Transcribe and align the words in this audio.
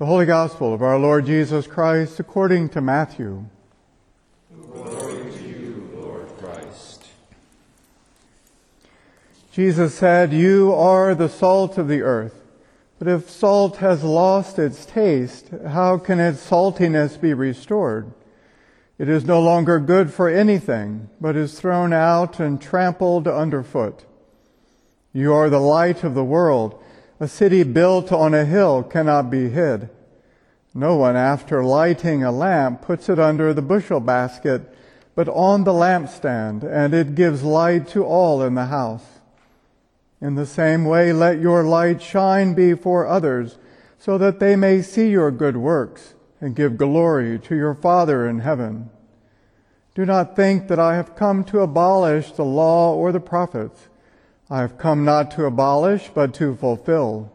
The 0.00 0.06
Holy 0.06 0.24
Gospel 0.24 0.72
of 0.72 0.80
our 0.80 0.98
Lord 0.98 1.26
Jesus 1.26 1.66
Christ 1.66 2.18
according 2.18 2.70
to 2.70 2.80
Matthew. 2.80 3.44
Glory 4.72 5.30
to 5.30 5.42
you, 5.46 5.90
Lord 5.94 6.26
Christ. 6.38 7.04
Jesus 9.52 9.94
said, 9.94 10.32
You 10.32 10.72
are 10.72 11.14
the 11.14 11.28
salt 11.28 11.76
of 11.76 11.86
the 11.86 12.00
earth. 12.00 12.40
But 12.98 13.08
if 13.08 13.28
salt 13.28 13.76
has 13.76 14.02
lost 14.02 14.58
its 14.58 14.86
taste, 14.86 15.50
how 15.68 15.98
can 15.98 16.18
its 16.18 16.48
saltiness 16.48 17.20
be 17.20 17.34
restored? 17.34 18.10
It 18.96 19.10
is 19.10 19.26
no 19.26 19.38
longer 19.38 19.78
good 19.78 20.10
for 20.10 20.30
anything, 20.30 21.10
but 21.20 21.36
is 21.36 21.60
thrown 21.60 21.92
out 21.92 22.40
and 22.40 22.58
trampled 22.58 23.28
underfoot. 23.28 24.06
You 25.12 25.34
are 25.34 25.50
the 25.50 25.60
light 25.60 26.04
of 26.04 26.14
the 26.14 26.24
world. 26.24 26.82
A 27.22 27.28
city 27.28 27.64
built 27.64 28.10
on 28.12 28.32
a 28.32 28.46
hill 28.46 28.82
cannot 28.82 29.30
be 29.30 29.50
hid. 29.50 29.90
No 30.72 30.96
one, 30.96 31.16
after 31.16 31.62
lighting 31.62 32.24
a 32.24 32.32
lamp, 32.32 32.80
puts 32.80 33.10
it 33.10 33.18
under 33.18 33.52
the 33.52 33.60
bushel 33.60 34.00
basket, 34.00 34.62
but 35.14 35.28
on 35.28 35.64
the 35.64 35.72
lampstand, 35.72 36.64
and 36.64 36.94
it 36.94 37.14
gives 37.14 37.42
light 37.42 37.86
to 37.88 38.04
all 38.04 38.42
in 38.42 38.54
the 38.54 38.66
house. 38.66 39.04
In 40.18 40.34
the 40.34 40.46
same 40.46 40.86
way, 40.86 41.12
let 41.12 41.40
your 41.40 41.62
light 41.62 42.00
shine 42.00 42.54
before 42.54 43.06
others, 43.06 43.58
so 43.98 44.16
that 44.16 44.40
they 44.40 44.56
may 44.56 44.80
see 44.80 45.10
your 45.10 45.30
good 45.30 45.58
works 45.58 46.14
and 46.40 46.56
give 46.56 46.78
glory 46.78 47.38
to 47.40 47.54
your 47.54 47.74
Father 47.74 48.26
in 48.26 48.38
heaven. 48.38 48.88
Do 49.94 50.06
not 50.06 50.36
think 50.36 50.68
that 50.68 50.78
I 50.78 50.94
have 50.94 51.16
come 51.16 51.44
to 51.44 51.60
abolish 51.60 52.32
the 52.32 52.46
law 52.46 52.94
or 52.94 53.12
the 53.12 53.20
prophets. 53.20 53.89
I 54.50 54.62
have 54.62 54.78
come 54.78 55.04
not 55.04 55.30
to 55.32 55.44
abolish, 55.44 56.10
but 56.12 56.34
to 56.34 56.56
fulfill. 56.56 57.32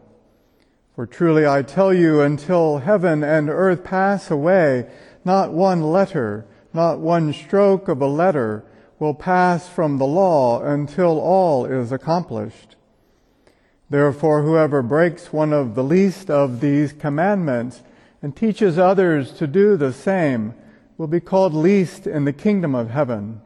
For 0.94 1.06
truly 1.06 1.46
I 1.46 1.62
tell 1.62 1.92
you, 1.92 2.20
until 2.20 2.78
heaven 2.78 3.24
and 3.24 3.48
earth 3.48 3.84
pass 3.84 4.30
away, 4.30 4.86
not 5.24 5.52
one 5.52 5.82
letter, 5.82 6.44
not 6.74 6.98
one 6.98 7.32
stroke 7.32 7.88
of 7.88 8.02
a 8.02 8.06
letter 8.06 8.64
will 8.98 9.14
pass 9.14 9.66
from 9.66 9.96
the 9.96 10.06
law 10.06 10.62
until 10.62 11.18
all 11.18 11.64
is 11.64 11.90
accomplished. 11.90 12.76
Therefore, 13.88 14.42
whoever 14.42 14.82
breaks 14.82 15.32
one 15.32 15.52
of 15.52 15.74
the 15.74 15.84
least 15.84 16.28
of 16.28 16.60
these 16.60 16.92
commandments 16.92 17.82
and 18.20 18.36
teaches 18.36 18.78
others 18.78 19.32
to 19.32 19.46
do 19.46 19.76
the 19.76 19.92
same 19.92 20.54
will 20.98 21.06
be 21.06 21.20
called 21.20 21.54
least 21.54 22.06
in 22.06 22.24
the 22.24 22.32
kingdom 22.32 22.74
of 22.74 22.90
heaven. 22.90 23.40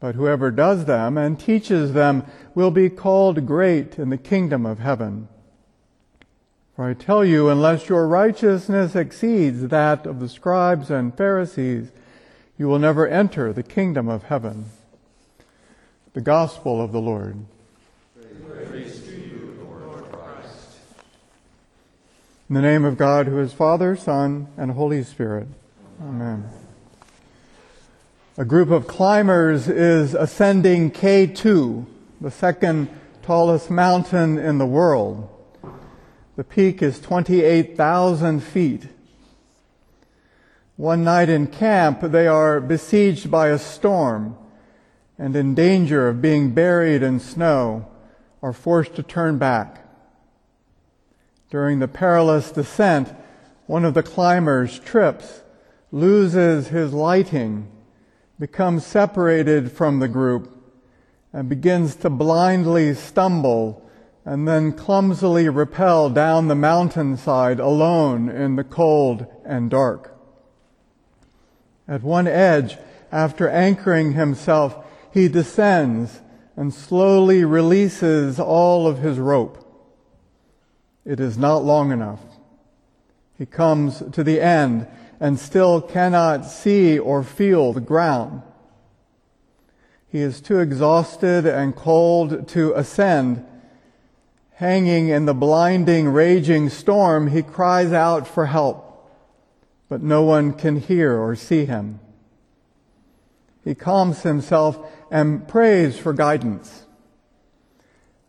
But 0.00 0.14
whoever 0.14 0.50
does 0.50 0.84
them 0.84 1.16
and 1.16 1.38
teaches 1.38 1.92
them 1.92 2.24
will 2.54 2.70
be 2.70 2.90
called 2.90 3.46
great 3.46 3.98
in 3.98 4.10
the 4.10 4.18
kingdom 4.18 4.66
of 4.66 4.78
heaven. 4.78 5.28
For 6.76 6.84
I 6.86 6.94
tell 6.94 7.24
you, 7.24 7.48
unless 7.48 7.88
your 7.88 8.08
righteousness 8.08 8.96
exceeds 8.96 9.68
that 9.68 10.06
of 10.06 10.18
the 10.18 10.28
scribes 10.28 10.90
and 10.90 11.16
Pharisees, 11.16 11.92
you 12.58 12.66
will 12.66 12.80
never 12.80 13.06
enter 13.06 13.52
the 13.52 13.62
kingdom 13.62 14.08
of 14.08 14.24
heaven. 14.24 14.66
The 16.14 16.20
Gospel 16.20 16.80
of 16.80 16.92
the 16.92 17.00
Lord. 17.00 17.44
Praise 18.68 19.00
to 19.04 19.12
you, 19.12 19.66
Lord 19.68 20.04
Christ. 20.10 20.78
In 22.48 22.54
the 22.56 22.62
name 22.62 22.84
of 22.84 22.96
God, 22.96 23.26
who 23.26 23.38
is 23.38 23.52
Father, 23.52 23.94
Son, 23.96 24.48
and 24.56 24.72
Holy 24.72 25.02
Spirit. 25.04 25.48
Amen. 26.02 26.48
A 28.36 28.44
group 28.44 28.70
of 28.70 28.88
climbers 28.88 29.68
is 29.68 30.12
ascending 30.12 30.90
K2, 30.90 31.86
the 32.20 32.32
second 32.32 32.88
tallest 33.22 33.70
mountain 33.70 34.38
in 34.38 34.58
the 34.58 34.66
world. 34.66 35.28
The 36.34 36.42
peak 36.42 36.82
is 36.82 36.98
28,000 36.98 38.40
feet. 38.40 38.88
One 40.74 41.04
night 41.04 41.28
in 41.28 41.46
camp, 41.46 42.00
they 42.00 42.26
are 42.26 42.60
besieged 42.60 43.30
by 43.30 43.50
a 43.50 43.58
storm 43.58 44.36
and 45.16 45.36
in 45.36 45.54
danger 45.54 46.08
of 46.08 46.20
being 46.20 46.50
buried 46.50 47.04
in 47.04 47.20
snow 47.20 47.86
are 48.42 48.52
forced 48.52 48.96
to 48.96 49.04
turn 49.04 49.38
back. 49.38 49.86
During 51.50 51.78
the 51.78 51.86
perilous 51.86 52.50
descent, 52.50 53.14
one 53.66 53.84
of 53.84 53.94
the 53.94 54.02
climbers 54.02 54.80
trips, 54.80 55.42
loses 55.92 56.66
his 56.66 56.92
lighting, 56.92 57.70
becomes 58.38 58.84
separated 58.84 59.70
from 59.70 59.98
the 59.98 60.08
group 60.08 60.50
and 61.32 61.48
begins 61.48 61.96
to 61.96 62.10
blindly 62.10 62.94
stumble 62.94 63.88
and 64.24 64.48
then 64.48 64.72
clumsily 64.72 65.48
rappel 65.48 66.08
down 66.10 66.48
the 66.48 66.54
mountainside 66.54 67.60
alone 67.60 68.28
in 68.28 68.56
the 68.56 68.64
cold 68.64 69.26
and 69.44 69.70
dark. 69.70 70.18
At 71.86 72.02
one 72.02 72.26
edge, 72.26 72.78
after 73.12 73.48
anchoring 73.48 74.14
himself, 74.14 74.84
he 75.12 75.28
descends 75.28 76.20
and 76.56 76.72
slowly 76.72 77.44
releases 77.44 78.40
all 78.40 78.86
of 78.86 78.98
his 78.98 79.18
rope. 79.18 79.60
It 81.04 81.20
is 81.20 81.36
not 81.36 81.64
long 81.64 81.92
enough. 81.92 82.20
He 83.36 83.44
comes 83.44 84.02
to 84.12 84.24
the 84.24 84.40
end 84.40 84.86
and 85.24 85.40
still 85.40 85.80
cannot 85.80 86.44
see 86.44 86.98
or 86.98 87.22
feel 87.22 87.72
the 87.72 87.80
ground. 87.80 88.42
He 90.06 90.18
is 90.18 90.42
too 90.42 90.58
exhausted 90.58 91.46
and 91.46 91.74
cold 91.74 92.46
to 92.48 92.74
ascend. 92.74 93.42
Hanging 94.56 95.08
in 95.08 95.24
the 95.24 95.32
blinding, 95.32 96.10
raging 96.10 96.68
storm, 96.68 97.28
he 97.28 97.40
cries 97.40 97.90
out 97.90 98.28
for 98.28 98.44
help, 98.44 99.10
but 99.88 100.02
no 100.02 100.22
one 100.24 100.52
can 100.52 100.78
hear 100.78 101.16
or 101.16 101.34
see 101.34 101.64
him. 101.64 102.00
He 103.64 103.74
calms 103.74 104.24
himself 104.24 104.78
and 105.10 105.48
prays 105.48 105.96
for 105.96 106.12
guidance. 106.12 106.84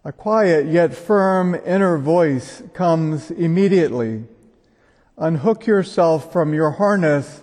A 0.05 0.13
quiet 0.13 0.67
yet 0.67 0.95
firm 0.95 1.55
inner 1.55 1.97
voice 1.97 2.63
comes 2.73 3.31
immediately 3.31 4.23
unhook 5.17 5.65
yourself 5.65 6.31
from 6.31 6.53
your 6.53 6.71
harness 6.71 7.41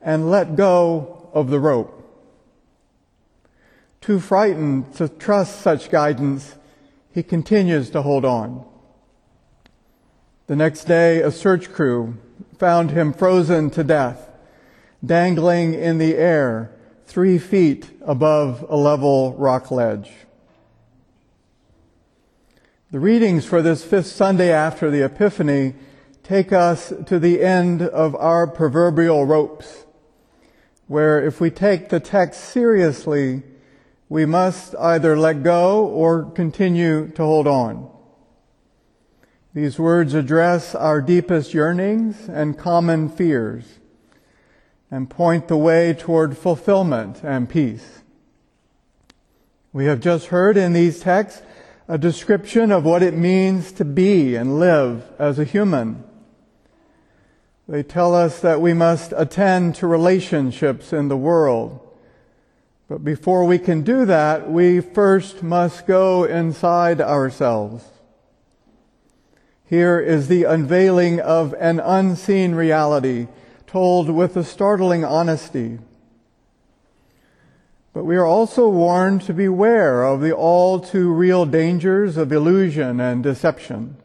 and 0.00 0.30
let 0.30 0.56
go 0.56 1.28
of 1.32 1.50
the 1.50 1.60
rope. 1.60 1.94
Too 4.00 4.20
frightened 4.20 4.94
to 4.94 5.08
trust 5.08 5.60
such 5.60 5.90
guidance, 5.90 6.56
he 7.12 7.22
continues 7.22 7.90
to 7.90 8.02
hold 8.02 8.24
on. 8.24 8.64
The 10.46 10.56
next 10.56 10.84
day, 10.84 11.20
a 11.20 11.30
search 11.30 11.72
crew 11.72 12.16
found 12.58 12.90
him 12.90 13.12
frozen 13.12 13.70
to 13.70 13.84
death, 13.84 14.30
dangling 15.04 15.74
in 15.74 15.98
the 15.98 16.14
air 16.16 16.70
three 17.06 17.38
feet 17.38 17.90
above 18.02 18.64
a 18.68 18.76
level 18.76 19.34
rock 19.34 19.70
ledge. 19.70 20.10
The 22.90 23.00
readings 23.00 23.44
for 23.44 23.60
this 23.60 23.84
fifth 23.84 24.06
Sunday 24.06 24.50
after 24.50 24.90
the 24.90 25.04
Epiphany 25.04 25.74
take 26.28 26.52
us 26.52 26.92
to 27.06 27.18
the 27.18 27.42
end 27.42 27.80
of 27.80 28.14
our 28.16 28.46
proverbial 28.46 29.24
ropes, 29.24 29.86
where 30.86 31.24
if 31.24 31.40
we 31.40 31.50
take 31.50 31.88
the 31.88 31.98
text 31.98 32.50
seriously, 32.50 33.42
we 34.10 34.26
must 34.26 34.74
either 34.78 35.16
let 35.16 35.42
go 35.42 35.86
or 35.86 36.24
continue 36.32 37.08
to 37.08 37.22
hold 37.22 37.46
on. 37.46 37.90
These 39.54 39.78
words 39.78 40.12
address 40.12 40.74
our 40.74 41.00
deepest 41.00 41.54
yearnings 41.54 42.28
and 42.28 42.58
common 42.58 43.08
fears 43.08 43.64
and 44.90 45.08
point 45.08 45.48
the 45.48 45.56
way 45.56 45.94
toward 45.94 46.36
fulfillment 46.36 47.24
and 47.24 47.48
peace. 47.48 48.02
We 49.72 49.86
have 49.86 50.00
just 50.00 50.26
heard 50.26 50.58
in 50.58 50.74
these 50.74 51.00
texts 51.00 51.40
a 51.88 51.96
description 51.96 52.70
of 52.70 52.84
what 52.84 53.02
it 53.02 53.14
means 53.14 53.72
to 53.72 53.84
be 53.86 54.36
and 54.36 54.60
live 54.60 55.10
as 55.18 55.38
a 55.38 55.44
human. 55.44 56.04
They 57.68 57.82
tell 57.82 58.14
us 58.14 58.40
that 58.40 58.62
we 58.62 58.72
must 58.72 59.12
attend 59.14 59.74
to 59.76 59.86
relationships 59.86 60.90
in 60.90 61.08
the 61.08 61.18
world. 61.18 61.78
But 62.88 63.04
before 63.04 63.44
we 63.44 63.58
can 63.58 63.82
do 63.82 64.06
that, 64.06 64.50
we 64.50 64.80
first 64.80 65.42
must 65.42 65.86
go 65.86 66.24
inside 66.24 67.02
ourselves. 67.02 67.84
Here 69.66 70.00
is 70.00 70.28
the 70.28 70.44
unveiling 70.44 71.20
of 71.20 71.54
an 71.60 71.78
unseen 71.78 72.54
reality 72.54 73.28
told 73.66 74.08
with 74.08 74.34
a 74.38 74.44
startling 74.44 75.04
honesty. 75.04 75.78
But 77.92 78.04
we 78.04 78.16
are 78.16 78.24
also 78.24 78.66
warned 78.70 79.20
to 79.22 79.34
beware 79.34 80.04
of 80.04 80.22
the 80.22 80.32
all 80.32 80.80
too 80.80 81.12
real 81.12 81.44
dangers 81.44 82.16
of 82.16 82.32
illusion 82.32 82.98
and 82.98 83.22
deception. 83.22 83.98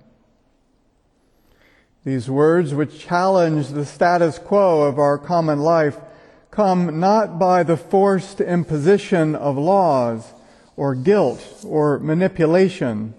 These 2.06 2.30
words, 2.30 2.74
which 2.74 3.00
challenge 3.00 3.70
the 3.70 3.86
status 3.86 4.38
quo 4.38 4.82
of 4.82 5.00
our 5.00 5.18
common 5.18 5.60
life, 5.60 5.98
come 6.52 7.00
not 7.00 7.40
by 7.40 7.64
the 7.64 7.78
forced 7.78 8.42
imposition 8.42 9.36
of 9.36 9.58
laws 9.58 10.34
or 10.76 10.96
guilt 10.96 11.64
or 11.66 12.00
manipulation, 12.00 13.14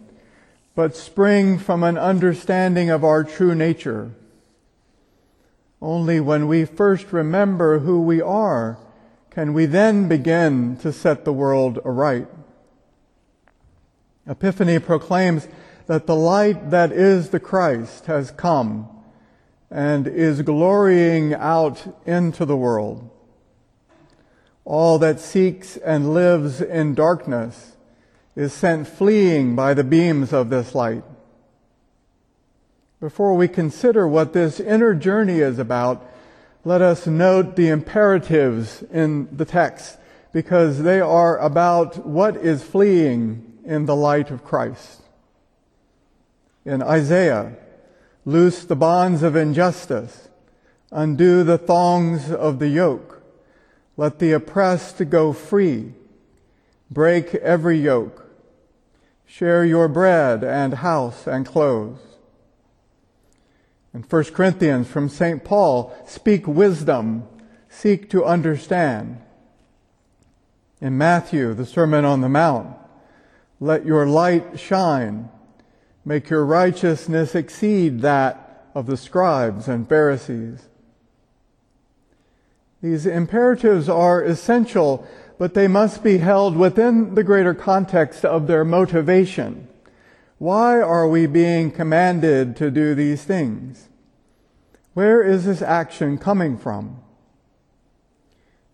but 0.75 0.97
spring 0.97 1.59
from 1.59 1.83
an 1.83 1.97
understanding 1.97 2.91
of 2.91 3.05
our 3.05 3.25
true 3.25 3.55
nature, 3.55 4.11
Only 5.81 6.19
when 6.19 6.49
we 6.49 6.65
first 6.65 7.13
remember 7.13 7.81
who 7.81 8.01
we 8.01 8.23
are 8.23 8.79
can 9.31 9.53
we 9.53 9.67
then 9.67 10.09
begin 10.09 10.79
to 10.79 10.93
set 10.93 11.25
the 11.25 11.33
world 11.33 11.79
aright. 11.85 12.27
Epiphany 14.27 14.79
proclaims 14.79 15.47
that 15.87 16.07
the 16.07 16.17
light 16.17 16.71
that 16.71 16.93
is 16.93 17.31
the 17.31 17.41
Christ 17.41 18.07
has 18.07 18.31
come 18.31 18.89
and 19.71 20.07
is 20.07 20.43
glorying 20.43 21.35
out 21.35 22.01
into 22.07 22.45
the 22.45 22.57
world. 22.57 23.11
All 24.65 24.99
that 24.99 25.21
seeks 25.21 25.77
and 25.77 26.15
lives 26.15 26.61
in 26.61 26.95
darkness 26.95 27.77
is 28.35 28.53
sent 28.53 28.89
fleeing 28.89 29.55
by 29.55 29.75
the 29.75 29.85
beams 29.85 30.33
of 30.33 30.49
this 30.49 30.75
light. 30.75 31.05
Before 33.01 33.35
we 33.35 33.49
consider 33.49 34.09
what 34.09 34.33
this 34.33 34.59
inner 34.59 34.95
journey 34.95 35.41
is 35.41 35.59
about, 35.59 36.11
let 36.65 36.81
us 36.81 37.07
note 37.07 37.57
the 37.57 37.69
imperatives 37.69 38.83
in 38.91 39.29
the 39.37 39.45
text 39.45 39.99
because 40.33 40.83
they 40.83 41.01
are 41.01 41.39
about 41.39 42.07
what 42.07 42.37
is 42.37 42.63
fleeing 42.63 43.61
in 43.65 43.85
the 43.85 43.95
light 43.95 44.31
of 44.31 44.43
Christ. 44.43 45.04
In 46.65 46.83
Isaiah, 46.83 47.57
loose 48.25 48.65
the 48.65 48.77
bonds 48.77 49.23
of 49.23 49.37
injustice, 49.37 50.29
undo 50.91 51.45
the 51.45 51.59
thongs 51.59 52.31
of 52.33 52.59
the 52.59 52.69
yoke, 52.69 53.23
let 53.97 54.19
the 54.19 54.33
oppressed 54.33 55.11
go 55.11 55.33
free, 55.33 55.93
break 56.91 57.35
every 57.35 57.79
yoke, 57.79 58.25
share 59.27 59.65
your 59.65 59.89
bread 59.89 60.43
and 60.43 60.75
house 60.75 61.27
and 61.27 61.45
clothes. 61.45 61.99
In 63.93 64.03
1 64.03 64.25
Corinthians 64.25 64.89
from 64.89 65.09
St. 65.09 65.45
Paul, 65.45 65.95
speak 66.07 66.49
wisdom, 66.49 67.29
seek 67.69 68.11
to 68.11 68.25
understand. 68.25 69.21
In 70.81 70.99
Matthew, 70.99 71.55
the 71.55 71.67
Sermon 71.67 72.05
on 72.05 72.21
the 72.21 72.29
Mount, 72.29 72.77
let 73.61 73.87
your 73.87 74.07
light 74.07 74.59
shine. 74.59 75.29
Make 76.05 76.29
your 76.29 76.45
righteousness 76.45 77.35
exceed 77.35 78.03
that 78.03 78.69
of 78.75 78.87
the 78.87 78.97
scribes 78.97 79.69
and 79.69 79.89
Pharisees. 79.89 80.69
These 82.83 83.07
imperatives 83.07 83.89
are 83.89 84.23
essential, 84.23 85.07
but 85.39 85.55
they 85.55 85.69
must 85.69 86.03
be 86.03 86.19
held 86.19 86.57
within 86.57 87.15
the 87.15 87.25
greater 87.25 87.55
context 87.55 88.25
of 88.25 88.47
their 88.47 88.65
motivation. 88.65 89.69
Why 90.39 90.81
are 90.81 91.09
we 91.09 91.27
being 91.27 91.71
commanded 91.71 92.57
to 92.57 92.71
do 92.71 92.95
these 92.95 93.25
things? 93.25 93.89
Where 94.93 95.23
is 95.23 95.47
this 95.47 95.63
action 95.63 96.19
coming 96.19 96.59
from? 96.59 97.01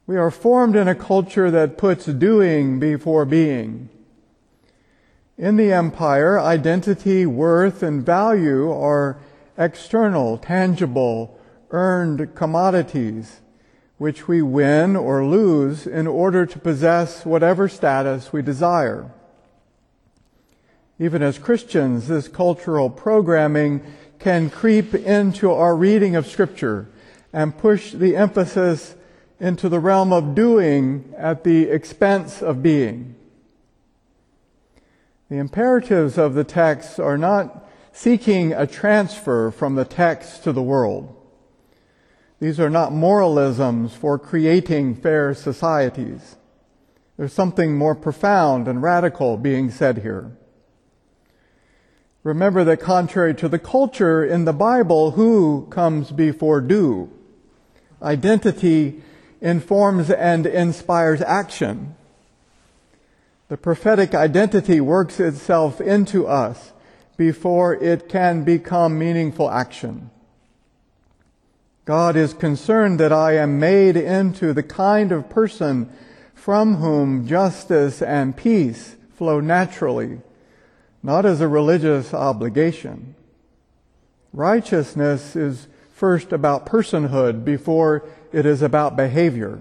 We 0.06 0.16
are 0.16 0.32
formed 0.32 0.74
in 0.74 0.88
a 0.88 0.94
culture 0.96 1.50
that 1.52 1.78
puts 1.78 2.06
doing 2.06 2.80
before 2.80 3.24
being. 3.24 3.90
In 5.40 5.56
the 5.56 5.72
empire, 5.72 6.38
identity, 6.38 7.24
worth, 7.24 7.82
and 7.82 8.04
value 8.04 8.70
are 8.70 9.16
external, 9.56 10.36
tangible, 10.36 11.40
earned 11.70 12.34
commodities, 12.34 13.40
which 13.96 14.28
we 14.28 14.42
win 14.42 14.96
or 14.96 15.24
lose 15.24 15.86
in 15.86 16.06
order 16.06 16.44
to 16.44 16.58
possess 16.58 17.24
whatever 17.24 17.70
status 17.70 18.34
we 18.34 18.42
desire. 18.42 19.10
Even 20.98 21.22
as 21.22 21.38
Christians, 21.38 22.08
this 22.08 22.28
cultural 22.28 22.90
programming 22.90 23.80
can 24.18 24.50
creep 24.50 24.94
into 24.94 25.50
our 25.50 25.74
reading 25.74 26.16
of 26.16 26.26
Scripture 26.26 26.86
and 27.32 27.56
push 27.56 27.92
the 27.92 28.14
emphasis 28.14 28.94
into 29.40 29.70
the 29.70 29.80
realm 29.80 30.12
of 30.12 30.34
doing 30.34 31.14
at 31.16 31.44
the 31.44 31.62
expense 31.62 32.42
of 32.42 32.62
being. 32.62 33.14
The 35.30 35.38
imperatives 35.38 36.18
of 36.18 36.34
the 36.34 36.42
text 36.42 36.98
are 36.98 37.16
not 37.16 37.64
seeking 37.92 38.52
a 38.52 38.66
transfer 38.66 39.52
from 39.52 39.76
the 39.76 39.84
text 39.84 40.42
to 40.42 40.52
the 40.52 40.62
world. 40.62 41.16
These 42.40 42.58
are 42.58 42.68
not 42.68 42.92
moralisms 42.92 43.94
for 43.94 44.18
creating 44.18 44.96
fair 44.96 45.32
societies. 45.34 46.34
There's 47.16 47.32
something 47.32 47.78
more 47.78 47.94
profound 47.94 48.66
and 48.66 48.82
radical 48.82 49.36
being 49.36 49.70
said 49.70 49.98
here. 49.98 50.36
Remember 52.24 52.64
that 52.64 52.80
contrary 52.80 53.34
to 53.36 53.48
the 53.48 53.58
culture 53.60 54.24
in 54.24 54.46
the 54.46 54.52
Bible, 54.52 55.12
who 55.12 55.68
comes 55.70 56.10
before 56.10 56.60
do? 56.60 57.08
Identity 58.02 59.00
informs 59.40 60.10
and 60.10 60.44
inspires 60.44 61.22
action. 61.22 61.94
The 63.50 63.56
prophetic 63.56 64.14
identity 64.14 64.80
works 64.80 65.18
itself 65.18 65.80
into 65.80 66.24
us 66.28 66.72
before 67.16 67.74
it 67.74 68.08
can 68.08 68.44
become 68.44 68.96
meaningful 68.96 69.50
action. 69.50 70.10
God 71.84 72.14
is 72.14 72.32
concerned 72.32 73.00
that 73.00 73.12
I 73.12 73.32
am 73.38 73.58
made 73.58 73.96
into 73.96 74.52
the 74.52 74.62
kind 74.62 75.10
of 75.10 75.28
person 75.28 75.92
from 76.32 76.76
whom 76.76 77.26
justice 77.26 78.00
and 78.00 78.36
peace 78.36 78.94
flow 79.16 79.40
naturally, 79.40 80.20
not 81.02 81.26
as 81.26 81.40
a 81.40 81.48
religious 81.48 82.14
obligation. 82.14 83.16
Righteousness 84.32 85.34
is 85.34 85.66
first 85.92 86.32
about 86.32 86.66
personhood 86.66 87.44
before 87.44 88.04
it 88.32 88.46
is 88.46 88.62
about 88.62 88.94
behavior. 88.94 89.58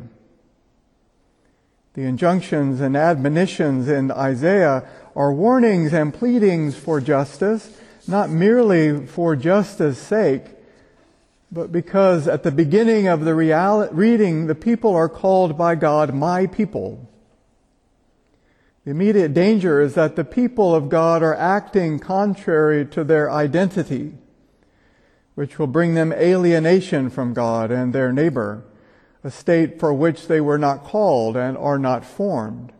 The 1.99 2.05
injunctions 2.05 2.79
and 2.79 2.95
admonitions 2.95 3.89
in 3.89 4.09
Isaiah 4.09 4.87
are 5.17 5.33
warnings 5.33 5.91
and 5.91 6.13
pleadings 6.13 6.77
for 6.77 7.01
justice, 7.01 7.77
not 8.07 8.29
merely 8.29 9.05
for 9.05 9.35
justice 9.35 9.97
sake, 9.97 10.45
but 11.51 11.73
because 11.73 12.25
at 12.25 12.43
the 12.43 12.53
beginning 12.53 13.07
of 13.07 13.25
the 13.25 13.35
reading, 13.35 14.47
the 14.47 14.55
people 14.55 14.95
are 14.95 15.09
called 15.09 15.57
by 15.57 15.75
God 15.75 16.13
my 16.13 16.47
people. 16.47 17.05
The 18.85 18.91
immediate 18.91 19.33
danger 19.33 19.81
is 19.81 19.95
that 19.95 20.15
the 20.15 20.23
people 20.23 20.73
of 20.73 20.87
God 20.87 21.21
are 21.21 21.35
acting 21.35 21.99
contrary 21.99 22.85
to 22.85 23.03
their 23.03 23.29
identity, 23.29 24.13
which 25.35 25.59
will 25.59 25.67
bring 25.67 25.95
them 25.95 26.13
alienation 26.13 27.09
from 27.09 27.33
God 27.33 27.71
and 27.71 27.91
their 27.91 28.13
neighbor 28.13 28.63
a 29.23 29.31
state 29.31 29.79
for 29.79 29.93
which 29.93 30.27
they 30.27 30.39
were 30.39 30.57
not 30.57 30.83
called 30.83 31.35
and 31.35 31.57
are 31.57 31.79
not 31.79 32.05
formed. 32.05 32.71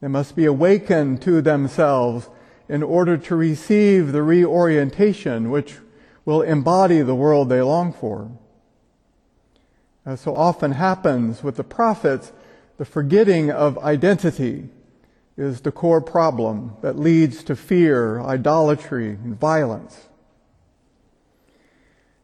They 0.00 0.08
must 0.08 0.36
be 0.36 0.44
awakened 0.44 1.22
to 1.22 1.42
themselves 1.42 2.28
in 2.68 2.82
order 2.82 3.16
to 3.16 3.36
receive 3.36 4.12
the 4.12 4.22
reorientation 4.22 5.50
which 5.50 5.76
will 6.24 6.42
embody 6.42 7.02
the 7.02 7.14
world 7.14 7.48
they 7.48 7.62
long 7.62 7.92
for. 7.92 8.30
As 10.04 10.20
so 10.20 10.34
often 10.34 10.72
happens 10.72 11.42
with 11.42 11.56
the 11.56 11.64
prophets, 11.64 12.32
the 12.78 12.84
forgetting 12.84 13.50
of 13.50 13.78
identity 13.78 14.68
is 15.36 15.60
the 15.60 15.72
core 15.72 16.00
problem 16.00 16.76
that 16.80 16.98
leads 16.98 17.42
to 17.44 17.56
fear, 17.56 18.20
idolatry, 18.20 19.10
and 19.10 19.38
violence 19.38 20.07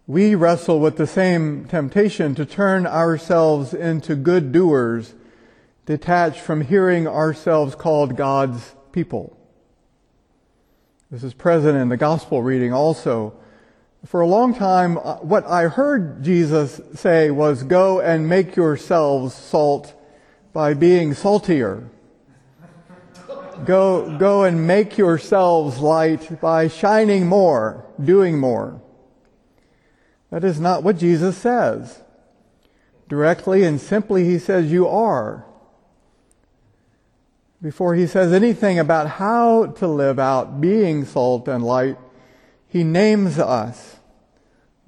we 0.06 0.34
wrestle 0.34 0.80
with 0.80 0.96
the 0.96 1.06
same 1.06 1.64
temptation 1.64 2.34
to 2.34 2.44
turn 2.44 2.86
ourselves 2.86 3.72
into 3.72 4.14
good 4.14 4.52
doers, 4.52 5.14
detached 5.86 6.40
from 6.40 6.60
hearing 6.60 7.08
ourselves 7.08 7.74
called 7.74 8.16
God's 8.16 8.74
people. 8.92 9.36
This 11.10 11.24
is 11.24 11.32
present 11.32 11.78
in 11.78 11.88
the 11.88 11.96
gospel 11.96 12.42
reading 12.42 12.72
also. 12.72 13.34
For 14.04 14.20
a 14.20 14.26
long 14.26 14.54
time, 14.54 14.98
uh, 14.98 15.16
what 15.16 15.46
I 15.46 15.68
heard 15.68 16.22
Jesus 16.22 16.80
say 16.94 17.30
was, 17.30 17.62
go 17.62 18.00
and 18.00 18.28
make 18.28 18.56
yourselves 18.56 19.34
salt 19.34 19.94
by 20.52 20.74
being 20.74 21.14
saltier. 21.14 21.88
Go, 23.64 24.18
go 24.18 24.44
and 24.44 24.66
make 24.66 24.98
yourselves 24.98 25.78
light 25.78 26.40
by 26.42 26.68
shining 26.68 27.26
more, 27.26 27.86
doing 28.04 28.38
more. 28.38 28.82
That 30.34 30.42
is 30.42 30.58
not 30.58 30.82
what 30.82 30.98
Jesus 30.98 31.38
says. 31.38 32.02
Directly 33.08 33.62
and 33.62 33.80
simply, 33.80 34.24
he 34.24 34.40
says, 34.40 34.72
You 34.72 34.88
are. 34.88 35.46
Before 37.62 37.94
he 37.94 38.08
says 38.08 38.32
anything 38.32 38.80
about 38.80 39.10
how 39.10 39.66
to 39.66 39.86
live 39.86 40.18
out 40.18 40.60
being 40.60 41.04
salt 41.04 41.46
and 41.46 41.62
light, 41.62 41.98
he 42.66 42.82
names 42.82 43.38
us. 43.38 43.98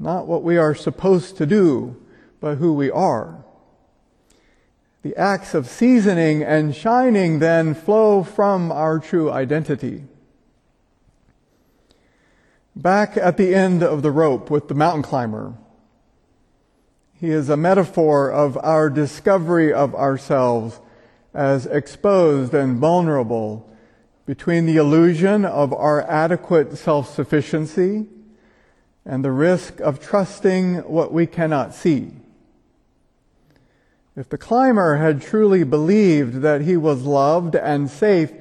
Not 0.00 0.26
what 0.26 0.42
we 0.42 0.56
are 0.56 0.74
supposed 0.74 1.36
to 1.36 1.46
do, 1.46 1.94
but 2.40 2.56
who 2.56 2.72
we 2.72 2.90
are. 2.90 3.44
The 5.02 5.14
acts 5.14 5.54
of 5.54 5.68
seasoning 5.68 6.42
and 6.42 6.74
shining 6.74 7.38
then 7.38 7.72
flow 7.72 8.24
from 8.24 8.72
our 8.72 8.98
true 8.98 9.30
identity. 9.30 10.06
Back 12.76 13.16
at 13.16 13.38
the 13.38 13.54
end 13.54 13.82
of 13.82 14.02
the 14.02 14.10
rope 14.10 14.50
with 14.50 14.68
the 14.68 14.74
mountain 14.74 15.02
climber, 15.02 15.54
He 17.14 17.30
is 17.30 17.48
a 17.48 17.56
metaphor 17.56 18.30
of 18.30 18.58
our 18.58 18.90
discovery 18.90 19.72
of 19.72 19.94
ourselves 19.94 20.78
as 21.32 21.64
exposed 21.64 22.52
and 22.52 22.76
vulnerable 22.76 23.66
between 24.26 24.66
the 24.66 24.76
illusion 24.76 25.46
of 25.46 25.72
our 25.72 26.02
adequate 26.02 26.76
self-sufficiency 26.76 28.08
and 29.06 29.24
the 29.24 29.32
risk 29.32 29.80
of 29.80 29.98
trusting 29.98 30.76
what 30.80 31.14
we 31.14 31.26
cannot 31.26 31.74
see. 31.74 32.10
If 34.14 34.28
the 34.28 34.36
climber 34.36 34.96
had 34.96 35.22
truly 35.22 35.64
believed 35.64 36.42
that 36.42 36.60
he 36.60 36.76
was 36.76 37.04
loved 37.04 37.54
and 37.54 37.88
safe 37.88 38.32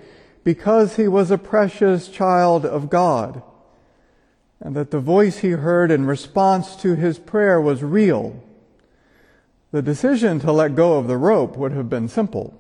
because 0.44 0.98
he 0.98 1.08
was 1.08 1.32
a 1.32 1.38
precious 1.38 2.10
child 2.10 2.66
of 2.66 2.90
God, 2.90 3.42
and 4.62 4.76
that 4.76 4.92
the 4.92 5.00
voice 5.00 5.40
he 5.40 5.52
heard 5.52 5.92
in 5.92 6.06
response 6.06 6.76
to 6.78 6.96
his 6.96 7.20
prayer 7.20 7.60
was 7.60 7.84
real, 7.84 8.42
the 9.72 9.82
decision 9.82 10.40
to 10.40 10.52
let 10.52 10.76
go 10.76 10.98
of 10.98 11.08
the 11.08 11.18
rope 11.18 11.58
would 11.58 11.74
have 11.74 11.90
been 11.90 12.08
simple. 12.08 12.60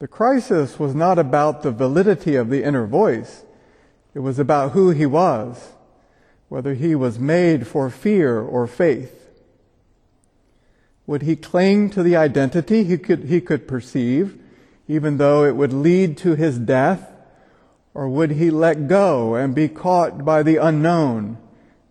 The 0.00 0.08
crisis 0.08 0.78
was 0.78 0.94
not 0.94 1.18
about 1.18 1.62
the 1.62 1.70
validity 1.70 2.34
of 2.34 2.48
the 2.48 2.64
inner 2.64 2.86
voice. 2.86 3.44
It 4.14 4.20
was 4.20 4.38
about 4.38 4.72
who 4.72 4.90
he 4.90 5.06
was, 5.06 5.72
whether 6.48 6.74
he 6.74 6.94
was 6.94 7.18
made 7.18 7.66
for 7.66 7.90
fear 7.90 8.40
or 8.40 8.66
faith. 8.66 9.28
Would 11.06 11.22
he 11.22 11.36
cling 11.36 11.90
to 11.90 12.02
the 12.02 12.16
identity 12.16 12.82
he 12.84 12.96
could, 12.96 13.24
he 13.24 13.40
could 13.40 13.68
perceive, 13.68 14.40
even 14.88 15.18
though 15.18 15.44
it 15.44 15.54
would 15.54 15.72
lead 15.72 16.16
to 16.18 16.34
his 16.34 16.58
death? 16.58 17.09
Or 17.94 18.08
would 18.08 18.32
he 18.32 18.50
let 18.50 18.88
go 18.88 19.34
and 19.34 19.54
be 19.54 19.68
caught 19.68 20.24
by 20.24 20.42
the 20.42 20.56
unknown, 20.56 21.38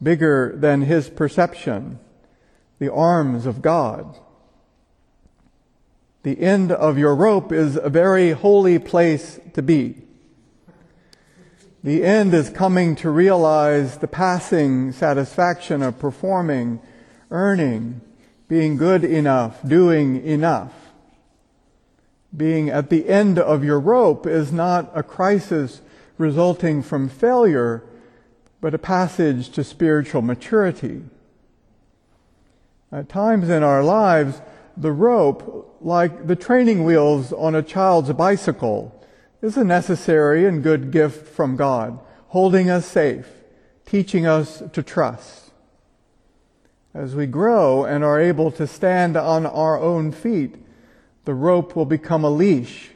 bigger 0.02 0.54
than 0.56 0.82
his 0.82 1.10
perception, 1.10 2.00
the 2.80 2.92
arms 2.92 3.46
of 3.46 3.62
God? 3.62 4.18
The 6.24 6.40
end 6.40 6.72
of 6.72 6.98
your 6.98 7.16
rope 7.16 7.52
is 7.52 7.78
a 7.78 7.90
very 7.90 8.32
holy 8.32 8.80
place 8.80 9.40
to 9.54 9.62
be. 9.62 10.04
The 11.84 12.04
end 12.04 12.34
is 12.34 12.50
coming 12.50 12.96
to 12.98 13.10
realize 13.10 13.98
the 13.98 14.08
passing 14.08 14.92
satisfaction 14.92 15.82
of 15.82 15.98
performing, 15.98 16.82
earning, 17.32 18.02
being 18.50 18.76
good 18.76 19.06
enough, 19.06 19.66
doing 19.66 20.26
enough. 20.26 20.74
Being 22.36 22.70
at 22.70 22.90
the 22.90 23.08
end 23.08 23.40
of 23.40 23.64
your 23.64 23.80
rope 23.80 24.28
is 24.28 24.52
not 24.52 24.92
a 24.94 25.04
crisis 25.04 25.82
resulting 26.20 26.84
from 26.84 27.10
failure, 27.10 27.82
but 28.62 28.76
a 28.76 28.78
passage 28.78 29.50
to 29.50 29.64
spiritual 29.64 30.22
maturity. 30.22 31.02
At 32.92 33.08
times 33.08 33.50
in 33.50 33.64
our 33.64 33.82
lives, 33.82 34.42
the 34.76 34.92
rope, 34.92 35.78
like 35.82 36.28
the 36.28 36.36
training 36.36 36.84
wheels 36.84 37.32
on 37.32 37.56
a 37.56 37.64
child's 37.64 38.12
bicycle, 38.14 38.94
is 39.42 39.56
a 39.56 39.64
necessary 39.64 40.46
and 40.46 40.62
good 40.62 40.92
gift 40.92 41.28
from 41.28 41.56
God, 41.56 41.98
holding 42.28 42.70
us 42.70 42.86
safe, 42.86 43.28
teaching 43.86 44.26
us 44.26 44.62
to 44.74 44.84
trust. 44.84 45.52
As 46.94 47.16
we 47.16 47.28
grow 47.28 47.86
and 47.86 48.04
are 48.04 48.20
able 48.20 48.52
to 48.52 48.68
stand 48.68 49.16
on 49.16 49.46
our 49.46 49.80
own 49.80 50.12
feet, 50.12 50.56
the 51.24 51.34
rope 51.34 51.78
will 51.78 51.86
become 51.86 52.26
a 52.26 52.30
leash, 52.30 52.90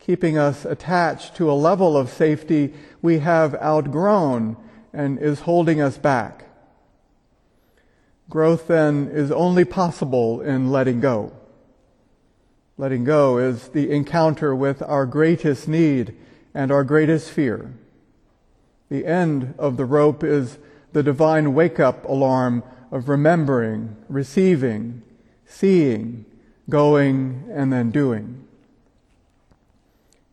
keeping 0.00 0.36
us 0.36 0.64
attached 0.64 1.36
to 1.36 1.50
a 1.50 1.52
level 1.52 1.96
of 1.96 2.10
safety 2.10 2.72
we 3.02 3.18
have 3.18 3.54
outgrown 3.56 4.56
and 4.92 5.18
is 5.18 5.40
holding 5.40 5.80
us 5.80 5.98
back. 5.98 6.46
Growth 8.28 8.66
then 8.66 9.08
is 9.12 9.30
only 9.30 9.64
possible 9.64 10.40
in 10.40 10.70
letting 10.70 11.00
go. 11.00 11.32
Letting 12.78 13.04
go 13.04 13.38
is 13.38 13.68
the 13.68 13.90
encounter 13.90 14.54
with 14.54 14.82
our 14.82 15.04
greatest 15.04 15.68
need 15.68 16.16
and 16.54 16.72
our 16.72 16.82
greatest 16.82 17.30
fear. 17.30 17.74
The 18.88 19.04
end 19.04 19.54
of 19.58 19.76
the 19.76 19.84
rope 19.84 20.24
is 20.24 20.58
the 20.92 21.02
divine 21.02 21.54
wake 21.54 21.78
up 21.78 22.04
alarm 22.04 22.64
of 22.90 23.08
remembering, 23.08 23.96
receiving, 24.08 25.02
seeing, 25.46 26.24
going, 26.68 27.44
and 27.52 27.72
then 27.72 27.90
doing. 27.90 28.46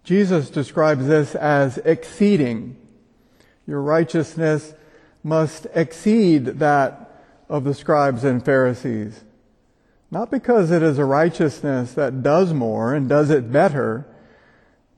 Jesus 0.07 0.49
describes 0.49 1.05
this 1.05 1.35
as 1.35 1.79
exceeding. 1.79 2.77
Your 3.67 3.81
righteousness 3.81 4.73
must 5.21 5.67
exceed 5.75 6.45
that 6.59 7.25
of 7.49 7.65
the 7.65 7.73
scribes 7.73 8.23
and 8.23 8.43
Pharisees. 8.43 9.25
Not 10.09 10.31
because 10.31 10.71
it 10.71 10.81
is 10.81 10.97
a 10.97 11.03
righteousness 11.03 11.91
that 11.95 12.23
does 12.23 12.53
more 12.53 12.93
and 12.93 13.09
does 13.09 13.29
it 13.29 13.51
better, 13.51 14.07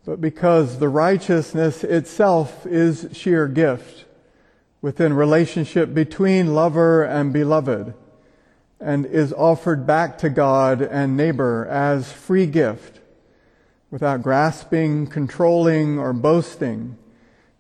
but 0.06 0.22
because 0.22 0.78
the 0.78 0.90
righteousness 0.90 1.84
itself 1.84 2.68
is 2.68 3.10
sheer 3.12 3.48
gift 3.48 4.06
within 4.80 5.14
relationship 5.14 5.92
between 5.92 6.54
lover 6.54 7.04
and 7.04 7.34
beloved 7.34 7.96
and 8.80 9.08
is 9.08 9.34
offered 9.34 9.88
back 9.88 10.20
to 10.20 10.30
God 10.30 10.84
and 10.84 11.18
neighbor 11.18 11.66
as 11.66 12.12
free 12.12 12.46
gift 12.46 12.99
without 13.92 14.22
grasping, 14.22 15.08
controlling, 15.08 15.98
or 15.98 16.14
boasting 16.14 16.98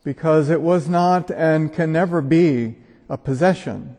because 0.03 0.49
it 0.49 0.61
was 0.61 0.87
not 0.87 1.29
and 1.31 1.73
can 1.73 1.91
never 1.91 2.21
be 2.21 2.75
a 3.09 3.17
possession. 3.17 3.97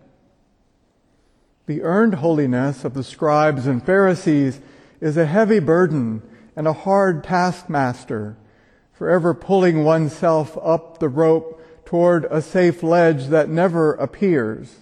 The 1.67 1.83
earned 1.83 2.15
holiness 2.15 2.85
of 2.85 2.95
the 2.95 3.05
scribes 3.05 3.67
and 3.67 3.85
Pharisees 3.85 4.61
is 5.01 5.17
a 5.17 5.27
heavy 5.27 5.61
burden 5.61 6.23
and 6.57 6.67
a 6.67 6.73
hard 6.73 7.23
taskmaster, 7.23 8.37
forever 8.93 9.35
pulling 9.35 9.85
oneself 9.85 10.59
up 10.63 10.99
the 10.99 11.09
rope 11.09 11.63
toward 11.85 12.25
a 12.25 12.43
safe 12.43 12.83
ledge 12.83 13.27
that 13.29 13.49
never 13.49 13.95
appears. 13.95 14.77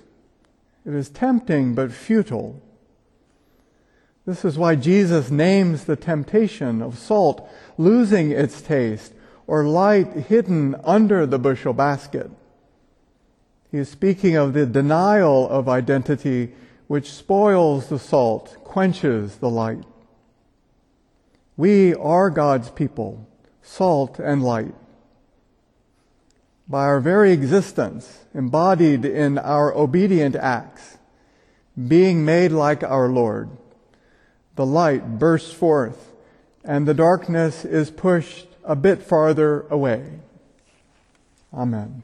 It 0.86 0.94
is 0.94 1.08
tempting 1.08 1.74
but 1.74 1.92
futile. 1.92 2.62
This 4.28 4.44
is 4.44 4.58
why 4.58 4.74
Jesus 4.74 5.30
names 5.30 5.86
the 5.86 5.96
temptation 5.96 6.82
of 6.82 6.98
salt 6.98 7.48
losing 7.78 8.30
its 8.30 8.60
taste 8.60 9.14
or 9.46 9.64
light 9.64 10.12
hidden 10.28 10.76
under 10.84 11.24
the 11.24 11.38
bushel 11.38 11.72
basket. 11.72 12.30
He 13.70 13.78
is 13.78 13.88
speaking 13.88 14.36
of 14.36 14.52
the 14.52 14.66
denial 14.66 15.48
of 15.48 15.66
identity 15.66 16.52
which 16.88 17.10
spoils 17.10 17.88
the 17.88 17.98
salt, 17.98 18.58
quenches 18.64 19.36
the 19.36 19.48
light. 19.48 19.84
We 21.56 21.94
are 21.94 22.28
God's 22.28 22.68
people, 22.68 23.26
salt 23.62 24.18
and 24.18 24.42
light. 24.42 24.74
By 26.68 26.84
our 26.84 27.00
very 27.00 27.32
existence, 27.32 28.26
embodied 28.34 29.06
in 29.06 29.38
our 29.38 29.74
obedient 29.74 30.36
acts, 30.36 30.98
being 31.88 32.26
made 32.26 32.52
like 32.52 32.82
our 32.82 33.08
Lord, 33.08 33.48
the 34.58 34.66
light 34.66 35.20
bursts 35.20 35.52
forth 35.52 36.10
and 36.64 36.88
the 36.88 36.92
darkness 36.92 37.64
is 37.64 37.92
pushed 37.92 38.48
a 38.64 38.74
bit 38.74 39.00
farther 39.00 39.64
away. 39.70 40.18
Amen. 41.54 42.02